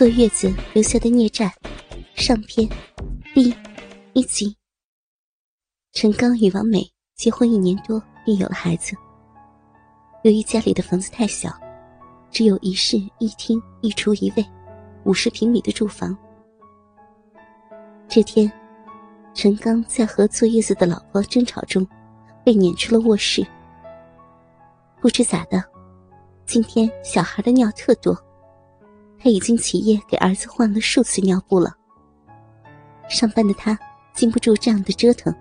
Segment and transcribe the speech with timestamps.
[0.00, 1.54] 坐月子留下的孽债，
[2.14, 2.66] 上篇，
[3.34, 3.54] 第
[4.14, 4.56] 一集。
[5.92, 8.96] 陈刚与王美结婚一年多，便有了孩子。
[10.22, 11.50] 由于家里的房子太小，
[12.30, 14.46] 只有一室一厅一厨一卫，
[15.04, 16.16] 五十平米的住房。
[18.08, 18.50] 这天，
[19.34, 21.86] 陈刚在和坐月子的老婆争吵中，
[22.42, 23.46] 被撵出了卧室。
[24.98, 25.62] 不知咋的，
[26.46, 28.18] 今天小孩的尿特多。
[29.22, 31.76] 他已经起夜给儿子换了数次尿布了。
[33.08, 33.78] 上班的他
[34.14, 35.34] 经不住这样的折腾，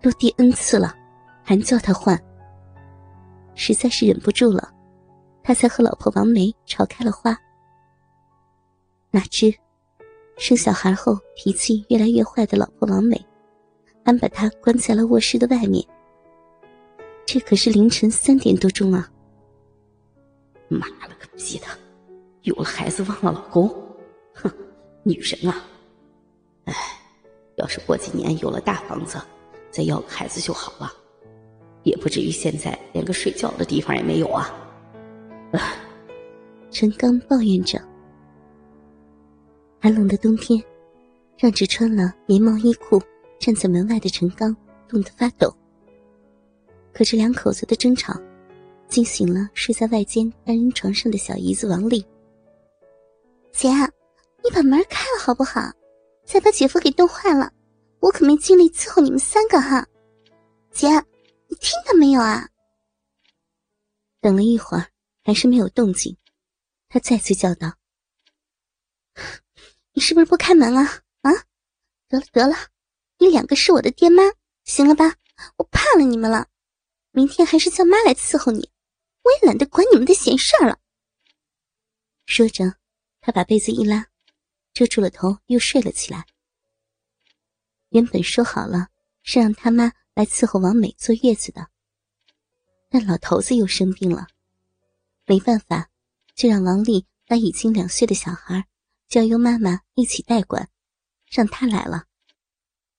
[0.00, 0.94] 都第 N 次了，
[1.42, 2.18] 还叫他换。
[3.54, 4.72] 实在是忍不住了，
[5.42, 7.36] 他才和老婆王梅吵开了花。
[9.10, 9.52] 哪知，
[10.36, 13.20] 生小孩后脾气越来越坏的老婆王梅，
[14.04, 15.84] 还把他关在了卧室的外面。
[17.26, 19.10] 这可是凌晨三点多钟啊！
[20.68, 21.66] 妈了个逼的！
[22.48, 23.68] 有了孩子忘了老公，
[24.32, 24.50] 哼，
[25.02, 25.62] 女人啊！
[26.64, 26.74] 哎，
[27.56, 29.20] 要是过几年有了大房子，
[29.70, 30.90] 再要个孩子就好了，
[31.82, 34.50] 也不至于现在连个睡觉的地方也没有啊！
[36.70, 37.78] 陈刚抱怨着。
[39.78, 40.58] 寒冷的冬天，
[41.36, 42.98] 让只穿了棉毛衣裤
[43.38, 44.56] 站在门外的陈刚
[44.88, 45.54] 冻得发抖。
[46.94, 48.18] 可这两口子的争吵，
[48.88, 52.02] 惊醒了睡在外间单人床上的小姨子王丽。
[53.52, 53.68] 姐，
[54.44, 55.60] 你把门开了好不好？
[56.24, 57.50] 再把姐夫给冻坏了，
[58.00, 59.86] 我可没精力伺候你们三个哈。
[60.70, 60.86] 姐，
[61.48, 62.48] 你听到没有啊？
[64.20, 64.86] 等了一会儿，
[65.24, 66.16] 还是没有动静，
[66.88, 67.74] 他再次叫道
[69.94, 71.00] ：“你是不是不开门啊？
[71.22, 71.32] 啊？
[72.08, 72.56] 得了得了，
[73.18, 74.22] 你两个是我的爹妈，
[74.64, 75.14] 行了吧？
[75.56, 76.46] 我怕了你们了，
[77.10, 78.70] 明天还是叫妈来伺候你，
[79.22, 80.78] 我也懒得管你们的闲事儿了。”
[82.26, 82.77] 说着。
[83.28, 84.06] 他把被子一拉，
[84.72, 86.24] 遮住了头，又睡了起来。
[87.90, 88.88] 原本说好了
[89.22, 91.68] 是让他妈来伺候王美坐月子的，
[92.88, 94.28] 但老头子又生病了，
[95.26, 95.90] 没办法，
[96.34, 98.66] 就让王丽把已经两岁的小孩
[99.08, 100.70] 交由妈妈一起代管，
[101.30, 102.06] 让他来了。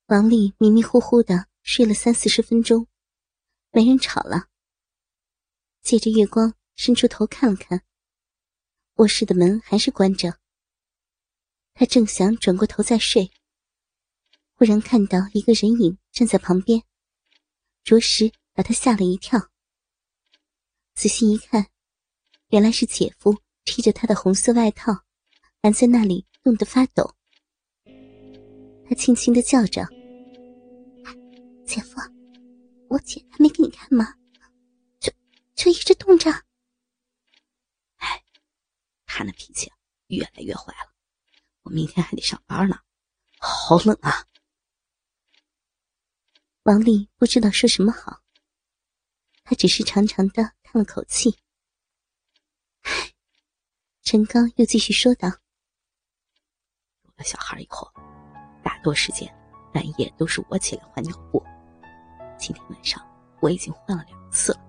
[0.09, 2.85] 王丽迷迷糊糊的睡了三四十分钟，
[3.71, 4.45] 没人吵了。
[5.81, 7.81] 借着月光，伸出头看了看。
[8.99, 10.37] 卧室的门还是关着。
[11.73, 13.31] 他正想转过头再睡，
[14.55, 16.83] 忽然看到一个人影站在旁边，
[17.85, 19.39] 着实把他吓了一跳。
[20.95, 21.67] 仔细一看，
[22.49, 24.91] 原来是姐夫披着他的红色外套，
[25.61, 27.15] 还在那里冻得发抖。
[28.89, 29.87] 他轻轻的叫着
[31.65, 32.01] ：“姐夫，
[32.89, 34.13] 我姐还没给你看吗？
[34.99, 35.09] 就
[35.55, 36.29] 就一直冻着。”
[39.19, 39.69] 他那脾气
[40.07, 40.93] 越来越坏了，
[41.63, 42.79] 我明天还得上班呢，
[43.37, 44.25] 好冷啊！
[46.63, 48.21] 王丽不知道说什么好，
[49.43, 51.37] 她只是长长的叹了口气。
[54.03, 55.27] 陈刚又继续说道
[57.03, 57.91] ：“有了小孩以后，
[58.63, 59.27] 大多时间
[59.73, 61.43] 半夜都是我起来换尿布。
[62.37, 63.05] 今天晚上
[63.41, 64.61] 我已经换了两次了，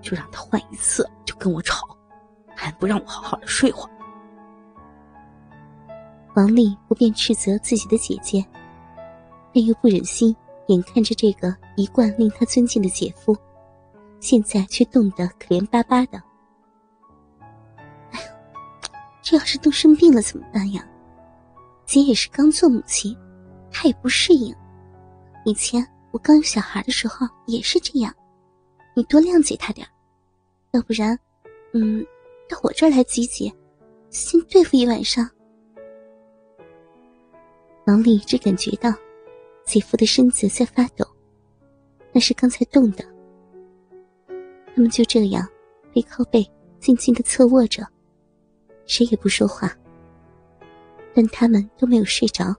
[0.00, 1.88] 就让他换一次就跟我吵。”
[2.54, 3.90] 还不让我好好的睡会儿。
[6.34, 8.44] 王丽不便斥责自己的姐姐，
[9.54, 10.34] 但又不忍心
[10.66, 13.36] 眼看着这个一贯令她尊敬的姐夫，
[14.18, 16.20] 现在却冻得可怜巴巴的。
[18.10, 18.26] 哎呦，
[19.22, 20.84] 这要是冻生病了怎么办呀？
[21.86, 23.16] 姐也是刚做母亲，
[23.70, 24.52] 她也不适应。
[25.44, 28.12] 以前我刚有小孩的时候也是这样，
[28.94, 29.86] 你多谅解她点
[30.72, 31.16] 要不然，
[31.74, 32.04] 嗯。
[32.48, 33.52] 到我这儿来集结，
[34.10, 35.28] 先对付一晚上。
[37.86, 38.92] 王丽只感觉到
[39.64, 41.06] 姐夫的身子在发抖，
[42.12, 43.04] 那是刚才冻的。
[44.74, 45.46] 他们就这样
[45.92, 46.44] 背靠背，
[46.80, 47.86] 静静的侧卧着，
[48.86, 49.74] 谁也不说话。
[51.14, 52.54] 但他们都没有睡着。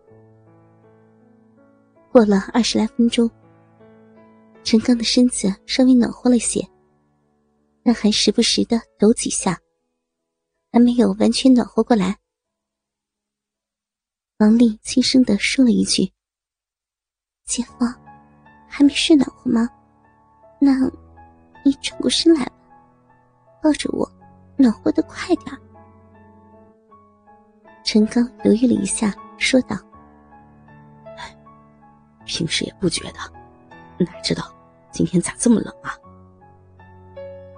[2.11, 3.29] 过了二十来分钟，
[4.63, 6.65] 陈刚的身子稍微暖和了些，
[7.83, 9.59] 但还时不时的抖几下。
[10.75, 12.18] 还没有完全暖和过来，
[14.39, 16.12] 王丽轻声的说了一句
[17.48, 17.86] ：“姐夫，
[18.68, 19.69] 还没睡暖和吗？
[20.60, 20.74] 那，
[21.63, 22.45] 你转过身来，
[23.63, 24.06] 抱着我，
[24.57, 25.57] 暖和的快点。”
[27.86, 29.77] 陈刚犹豫了一下，说道
[32.27, 33.19] ：“平时也不觉得，
[33.98, 34.54] 哪知道
[34.92, 35.95] 今天咋这么冷啊？”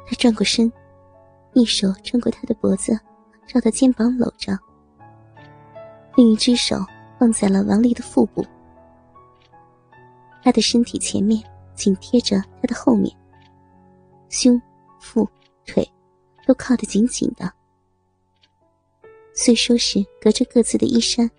[0.05, 0.71] 他转过身。
[1.59, 2.93] 一手穿过他的脖子，
[3.47, 4.55] 绕到肩膀搂着，
[6.15, 6.77] 另一只手
[7.19, 8.45] 放在了王丽的腹部，
[10.43, 11.43] 他的身体前面
[11.73, 13.11] 紧贴着他的后面，
[14.29, 14.61] 胸、
[14.99, 15.27] 腹、
[15.65, 15.83] 腿
[16.45, 17.51] 都靠得紧紧的。
[19.33, 21.29] 虽说是隔着各自的衣衫，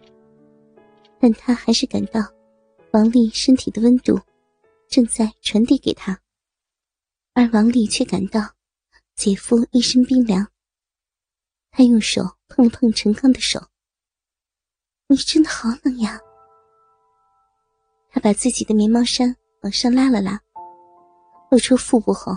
[1.20, 2.20] 但他还是感到
[2.92, 4.18] 王丽身体的温度
[4.88, 6.18] 正在传递给他，
[7.34, 8.40] 而王丽却感到
[9.18, 10.46] 姐夫一身冰凉。
[11.72, 13.60] 他用手碰了碰陈刚的手，
[15.08, 16.20] 你真的好冷呀。
[18.10, 20.40] 他把自己的棉毛衫往上拉了拉，
[21.50, 22.32] 露出腹部后，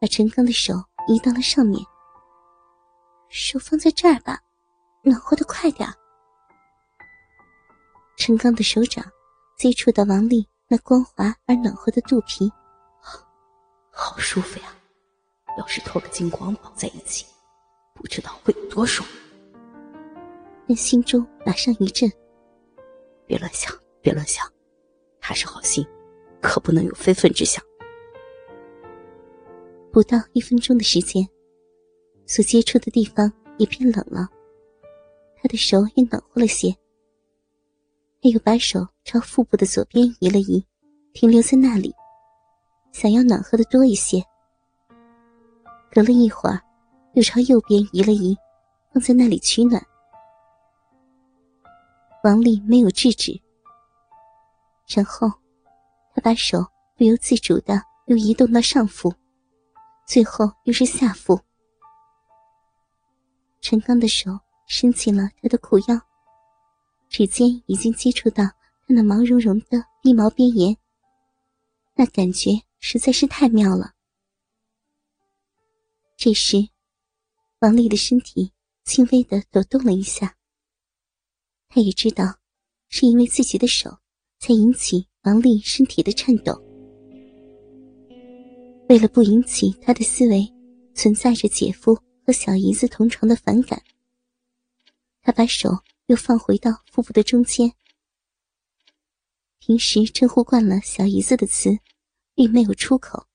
[0.00, 0.72] 把陈刚的手
[1.08, 1.78] 移到了上面，
[3.28, 4.40] 手放在这儿吧。
[5.02, 5.88] 暖和的快点
[8.16, 9.04] 陈刚的手掌
[9.56, 12.50] 接触到王丽那光滑而暖和的肚皮，
[13.92, 14.72] 好舒服呀！
[15.58, 17.26] 要是脱个金光绑在一起，
[17.92, 19.06] 不知道会有多爽。
[20.68, 22.08] 但心中马上一震，
[23.26, 24.46] 别乱想，别乱想，
[25.20, 25.84] 他是好心，
[26.40, 27.62] 可不能有非分之想。
[29.92, 31.28] 不到一分钟的时间，
[32.24, 34.28] 所接触的地方也变冷了。
[35.40, 36.70] 他的手也暖和了些，
[38.22, 40.64] 他又把手朝腹部的左边移了移，
[41.14, 41.92] 停留在那里，
[42.92, 44.22] 想要暖和的多一些。
[45.90, 46.60] 隔了一会儿，
[47.14, 48.36] 又朝右边移了移，
[48.92, 49.84] 放在那里取暖。
[52.24, 53.40] 王丽没有制止，
[54.86, 55.28] 然后
[56.14, 56.64] 他把手
[56.96, 59.12] 不由自主的又移动到上腹，
[60.06, 61.38] 最后又是下腹。
[63.60, 64.38] 陈刚的手。
[64.70, 65.98] 伸进了他的裤腰，
[67.08, 68.52] 指尖已经接触到他
[68.88, 70.76] 那毛茸茸的逼毛边沿，
[71.94, 73.94] 那感觉实在是太妙了。
[76.20, 76.68] 这时，
[77.60, 78.52] 王丽的身体
[78.84, 80.36] 轻微的抖动了一下。
[81.68, 82.40] 他也知道，
[82.88, 83.88] 是因为自己的手
[84.40, 86.60] 才引起王丽身体的颤抖。
[88.88, 90.52] 为了不引起他的思维
[90.92, 93.80] 存在着姐夫和小姨子同床的反感。
[95.22, 95.70] 他把手
[96.06, 97.72] 又放回到腹部的中间。
[99.60, 101.78] 平时称呼惯了小姨子的词，
[102.34, 103.28] 并没有出口，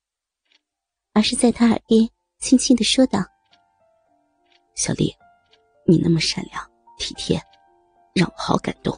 [1.14, 2.10] 而是在他耳边
[2.44, 3.24] 轻轻的说道
[4.75, 5.16] ：“小丽，
[5.88, 6.62] 你那么善良
[6.98, 7.42] 体贴，
[8.13, 8.94] 让我好感动，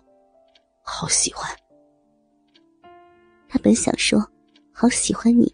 [0.81, 1.47] 好喜欢。”
[3.47, 4.19] 他本想说
[4.73, 5.53] “好喜欢你”，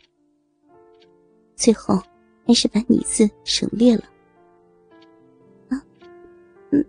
[1.57, 2.01] 最后
[2.47, 4.03] 还是把“你”字省略了。
[5.67, 5.83] 啊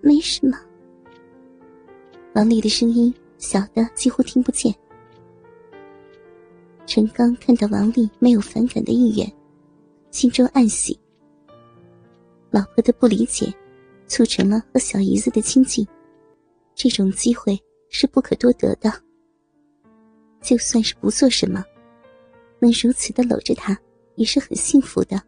[0.00, 0.56] 没什么。
[2.36, 4.72] 王丽的声音小的几乎听不见。
[6.86, 9.41] 陈刚看到王丽没有反感的意愿，
[10.12, 10.96] 心中暗喜。
[12.50, 13.52] 老婆的不理解，
[14.06, 15.84] 促成了和小姨子的亲近，
[16.76, 18.92] 这种机会是不可多得的。
[20.40, 21.64] 就算是不做什么，
[22.60, 23.76] 能如此的搂着她，
[24.14, 25.20] 也是很幸福的。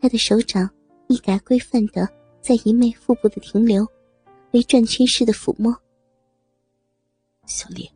[0.00, 0.70] 他的手掌
[1.08, 2.08] 一改规范的。
[2.42, 3.84] 在姨妹腹部的停留，
[4.52, 5.76] 为转圈式的抚摸。
[7.44, 7.90] 小丽，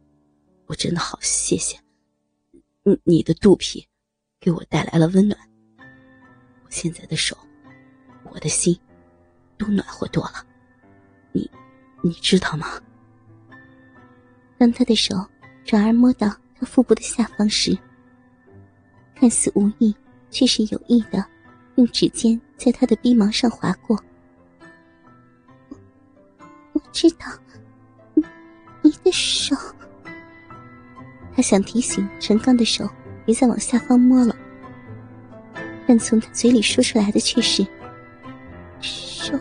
[0.66, 1.78] 我真的好谢谢，
[2.82, 3.86] 你你的肚皮，
[4.40, 5.38] 给我带来了温暖。
[6.64, 7.36] 我现在的手，
[8.24, 8.76] 我的心，
[9.58, 10.44] 都暖和多了。
[11.30, 11.48] 你，
[12.00, 12.66] 你知道吗？
[14.56, 15.14] 当他的手
[15.62, 17.76] 转而摸到他腹部的下方时，
[19.14, 19.94] 看似无意，
[20.30, 21.22] 却是有意的，
[21.74, 24.02] 用指尖在他的鼻毛上划过。
[26.72, 27.26] 我知道，
[28.80, 29.54] 你的手。
[31.34, 32.88] 他想提醒陈刚的手
[33.24, 34.34] 别再往下方摸了，
[35.86, 37.66] 但从他嘴里说出来的却是
[38.80, 39.38] ：“手，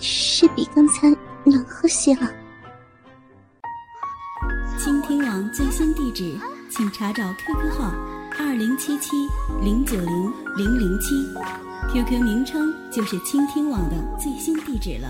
[0.00, 1.08] 是比刚才
[1.44, 2.30] 暖和些了。”
[4.78, 6.34] 倾听网最新地址，
[6.70, 7.92] 请查找 QQ 号
[8.38, 9.10] 二零七七
[9.62, 11.14] 零九零零零七
[11.92, 15.08] ，QQ 名称就是倾听网的最新地址了。